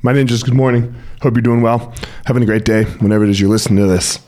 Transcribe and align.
My 0.00 0.12
ninjas, 0.12 0.44
good 0.44 0.54
morning. 0.54 0.94
Hope 1.22 1.34
you're 1.34 1.42
doing 1.42 1.60
well. 1.60 1.92
Having 2.26 2.44
a 2.44 2.46
great 2.46 2.64
day 2.64 2.84
whenever 2.84 3.24
it 3.24 3.30
is 3.30 3.40
you're 3.40 3.50
listening 3.50 3.78
to 3.78 3.86
this. 3.88 4.20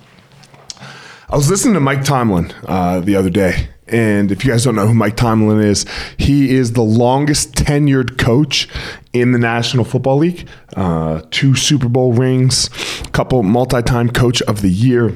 I 1.28 1.36
was 1.36 1.48
listening 1.48 1.74
to 1.74 1.80
Mike 1.80 2.02
Tomlin 2.02 2.52
uh, 2.66 2.98
the 2.98 3.14
other 3.14 3.30
day, 3.30 3.68
and 3.86 4.32
if 4.32 4.44
you 4.44 4.50
guys 4.50 4.64
don't 4.64 4.74
know 4.74 4.88
who 4.88 4.94
Mike 4.94 5.16
Tomlin 5.16 5.60
is, 5.60 5.86
he 6.18 6.56
is 6.56 6.72
the 6.72 6.82
longest 6.82 7.52
tenured 7.52 8.18
coach 8.18 8.66
in 9.12 9.30
the 9.30 9.38
National 9.38 9.84
Football 9.84 10.16
League. 10.16 10.48
Uh, 10.74 11.22
two 11.30 11.54
Super 11.54 11.88
Bowl 11.88 12.14
rings, 12.14 12.68
couple 13.12 13.44
multi-time 13.44 14.10
Coach 14.10 14.42
of 14.42 14.62
the 14.62 14.70
Year, 14.70 15.14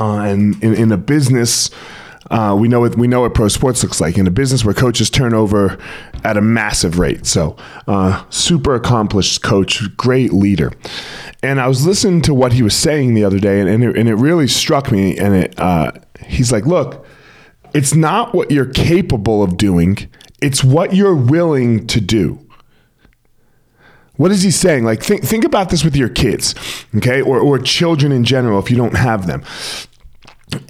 uh, 0.00 0.20
and 0.20 0.62
in, 0.64 0.74
in 0.74 0.90
a 0.92 0.96
business 0.96 1.70
uh, 2.30 2.56
we 2.58 2.68
know 2.68 2.80
what 2.80 2.96
we 2.96 3.08
know 3.08 3.22
what 3.22 3.34
pro 3.34 3.48
sports 3.48 3.82
looks 3.82 4.00
like 4.00 4.18
in 4.18 4.26
a 4.26 4.30
business 4.30 4.64
where 4.64 4.74
coaches 4.74 5.08
turn 5.08 5.32
over 5.32 5.78
at 6.24 6.36
a 6.36 6.40
massive 6.40 6.98
rate. 6.98 7.26
So, 7.26 7.56
uh, 7.86 8.24
super 8.30 8.74
accomplished 8.74 9.42
coach, 9.42 9.96
great 9.96 10.32
leader. 10.32 10.72
And 11.42 11.60
I 11.60 11.68
was 11.68 11.86
listening 11.86 12.22
to 12.22 12.34
what 12.34 12.52
he 12.52 12.62
was 12.62 12.76
saying 12.76 13.14
the 13.14 13.24
other 13.24 13.38
day, 13.38 13.60
and, 13.60 13.68
and, 13.68 13.84
it, 13.84 13.96
and 13.96 14.08
it 14.08 14.14
really 14.16 14.48
struck 14.48 14.92
me. 14.92 15.16
And 15.16 15.34
it, 15.34 15.58
uh, 15.58 15.92
he's 16.26 16.52
like, 16.52 16.66
"Look, 16.66 17.06
it's 17.72 17.94
not 17.94 18.34
what 18.34 18.50
you're 18.50 18.66
capable 18.66 19.42
of 19.42 19.56
doing; 19.56 20.10
it's 20.42 20.62
what 20.62 20.94
you're 20.94 21.16
willing 21.16 21.86
to 21.88 22.00
do." 22.00 22.44
What 24.16 24.32
is 24.32 24.42
he 24.42 24.50
saying? 24.50 24.84
Like, 24.84 25.00
think, 25.00 25.22
think 25.22 25.44
about 25.44 25.70
this 25.70 25.84
with 25.84 25.94
your 25.94 26.08
kids, 26.08 26.52
okay, 26.96 27.22
or, 27.22 27.38
or 27.38 27.56
children 27.56 28.10
in 28.10 28.24
general 28.24 28.58
if 28.58 28.68
you 28.68 28.76
don't 28.76 28.96
have 28.96 29.28
them 29.28 29.44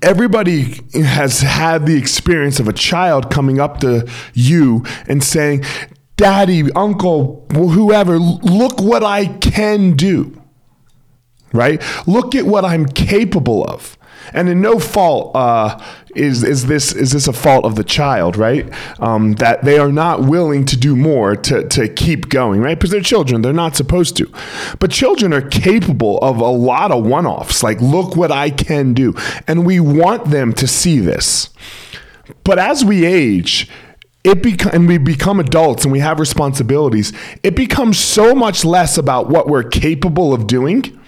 everybody 0.03 0.81
has 0.95 1.41
had 1.41 1.87
the 1.87 1.97
experience 1.97 2.61
of 2.61 2.69
a 2.69 2.73
child 2.73 3.31
coming 3.31 3.61
up 3.61 3.81
to 3.81 4.09
you 4.35 4.85
and 5.07 5.23
saying, 5.23 5.65
Daddy, 6.17 6.73
uncle, 6.73 7.47
whoever, 7.53 8.19
look 8.19 8.81
what 8.81 9.05
I 9.05 9.27
can 9.27 9.95
do. 9.95 10.41
Right? 11.53 11.83
Look 12.07 12.35
at 12.35 12.45
what 12.45 12.65
I'm 12.65 12.87
capable 12.87 13.65
of 13.65 13.98
and 14.33 14.49
in 14.49 14.61
no 14.61 14.79
fault 14.79 15.35
uh, 15.35 15.83
is 16.15 16.43
is 16.43 16.67
this 16.67 16.93
is 16.93 17.13
this 17.13 17.29
a 17.29 17.33
fault 17.33 17.65
of 17.65 17.77
the 17.77 17.85
child, 17.85 18.37
right? 18.37 18.71
Um, 19.01 19.35
that 19.35 19.65
they 19.65 19.79
are 19.79 19.93
not 19.93 20.23
willing 20.23 20.65
to 20.67 20.77
do 20.77 20.97
more 20.97 21.37
to 21.37 21.69
to 21.69 21.89
keep 21.89 22.29
going, 22.29 22.61
right? 22.61 22.79
Because 22.79 22.91
they're 22.91 23.01
children, 23.01 23.43
they're 23.43 23.53
not 23.53 23.77
supposed 23.77 24.17
to. 24.17 24.31
But 24.79 24.91
children 24.91 25.33
are 25.33 25.43
capable 25.43 26.19
of 26.19 26.39
a 26.39 26.51
lot 26.51 26.91
of 26.91 27.05
one 27.05 27.27
offs. 27.27 27.63
Like, 27.63 27.81
look 27.81 28.17
what 28.17 28.31
I 28.31 28.51
can 28.51 28.95
do, 28.95 29.15
and 29.47 29.65
we 29.65 29.81
want 29.81 30.27
them 30.27 30.53
to 30.55 30.67
see 30.67 30.99
this. 30.99 31.51
But 32.45 32.59
as 32.59 32.85
we 32.85 33.05
age, 33.05 33.69
it 34.25 34.43
beca- 34.43 34.73
and 34.73 34.89
we 34.89 34.99
become 34.99 35.41
adults 35.41 35.85
and 35.85 35.93
we 35.93 36.01
have 36.01 36.21
responsibilities, 36.21 37.13
it 37.43 37.55
becomes 37.55 37.99
so 37.99 38.35
much 38.35 38.65
less 38.65 38.99
about 38.99 39.29
what 39.29 39.49
we're 39.49 39.63
capable 39.63 40.33
of 40.33 40.47
doing 40.47 40.99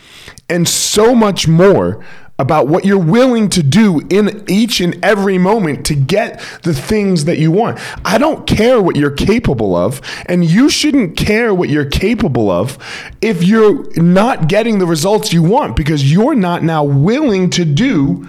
and 0.49 0.69
so 0.69 1.15
much 1.15 1.47
more 1.49 2.05
about 2.41 2.69
what 2.69 2.87
you're 2.87 2.99
willing 2.99 3.51
to 3.51 3.63
do 3.63 4.01
in 4.09 4.43
each 4.49 4.81
and 4.81 4.99
every 5.05 5.37
moment 5.37 5.85
to 5.85 5.95
get 5.95 6.41
the 6.63 6.73
things 6.73 7.27
that 7.27 7.39
you 7.39 7.51
want. 7.51 7.79
I 8.03 8.17
don't 8.17 8.47
care 8.47 8.81
what 8.81 8.97
you're 8.97 9.11
capable 9.11 9.77
of, 9.77 10.01
and 10.25 10.43
you 10.43 10.71
shouldn't 10.71 11.19
care 11.19 11.55
what 11.55 11.69
you're 11.69 11.85
capable 11.85 12.51
of 12.51 12.79
if 13.21 13.45
you're 13.45 13.93
not 14.01 14.49
getting 14.49 14.79
the 14.79 14.87
results 14.87 15.35
you 15.35 15.43
want 15.43 15.77
because 15.77 16.11
you're 16.11 16.35
not 16.35 16.63
now 16.63 16.83
willing 16.83 17.51
to 17.51 17.67
do 17.67 18.27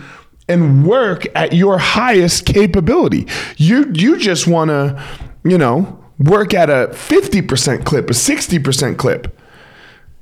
and 0.49 0.85
work 0.85 1.25
at 1.33 1.53
your 1.53 1.77
highest 1.77 2.45
capability. 2.45 3.27
You 3.55 3.89
you 3.93 4.17
just 4.17 4.45
want 4.45 4.71
to, 4.71 5.01
you 5.45 5.57
know, 5.57 6.03
work 6.19 6.53
at 6.53 6.69
a 6.69 6.89
50% 6.91 7.85
clip, 7.85 8.09
a 8.09 8.13
60% 8.13 8.97
clip. 8.97 9.39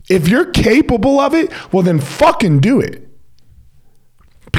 If 0.07 0.27
you're 0.27 0.51
capable 0.51 1.19
of 1.19 1.33
it, 1.33 1.51
well 1.73 1.81
then 1.81 1.99
fucking 1.99 2.59
do 2.59 2.79
it 2.79 3.08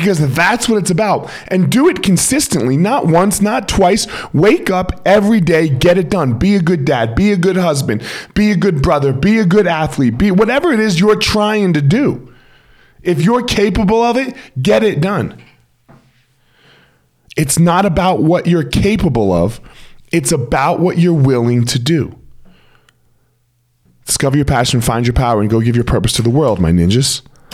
because 0.00 0.34
that's 0.34 0.68
what 0.68 0.78
it's 0.78 0.90
about. 0.90 1.30
And 1.48 1.70
do 1.70 1.88
it 1.88 2.02
consistently, 2.02 2.76
not 2.76 3.06
once, 3.06 3.40
not 3.40 3.68
twice. 3.68 4.06
Wake 4.32 4.70
up 4.70 5.00
every 5.04 5.40
day, 5.40 5.68
get 5.68 5.98
it 5.98 6.08
done. 6.08 6.38
Be 6.38 6.56
a 6.56 6.62
good 6.62 6.84
dad, 6.84 7.14
be 7.14 7.32
a 7.32 7.36
good 7.36 7.56
husband, 7.56 8.02
be 8.34 8.50
a 8.50 8.56
good 8.56 8.82
brother, 8.82 9.12
be 9.12 9.38
a 9.38 9.44
good 9.44 9.66
athlete, 9.66 10.18
be 10.18 10.30
whatever 10.30 10.72
it 10.72 10.80
is 10.80 10.98
you're 10.98 11.18
trying 11.18 11.72
to 11.74 11.82
do. 11.82 12.34
If 13.02 13.22
you're 13.22 13.44
capable 13.44 14.02
of 14.02 14.16
it, 14.16 14.34
get 14.60 14.82
it 14.82 15.00
done. 15.00 15.40
It's 17.36 17.58
not 17.58 17.86
about 17.86 18.22
what 18.22 18.46
you're 18.46 18.64
capable 18.64 19.32
of, 19.32 19.60
it's 20.12 20.32
about 20.32 20.80
what 20.80 20.98
you're 20.98 21.14
willing 21.14 21.64
to 21.66 21.78
do. 21.78 22.18
Discover 24.06 24.36
your 24.36 24.44
passion, 24.44 24.80
find 24.80 25.06
your 25.06 25.14
power, 25.14 25.40
and 25.40 25.48
go 25.48 25.60
give 25.60 25.76
your 25.76 25.84
purpose 25.84 26.12
to 26.14 26.22
the 26.22 26.30
world, 26.30 26.58
my 26.58 26.72
ninjas. 26.72 27.22